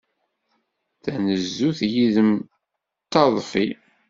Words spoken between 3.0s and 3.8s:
d taḍfi.